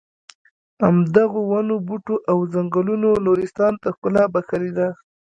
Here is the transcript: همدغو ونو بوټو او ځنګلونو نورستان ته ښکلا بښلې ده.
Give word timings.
همدغو 0.83 1.39
ونو 1.49 1.75
بوټو 1.87 2.15
او 2.31 2.37
ځنګلونو 2.53 3.09
نورستان 3.25 3.73
ته 3.81 3.87
ښکلا 3.95 4.23
بښلې 4.33 4.71
ده. 4.77 4.87